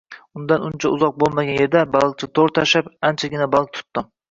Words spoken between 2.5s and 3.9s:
tashlab, anchagina baliq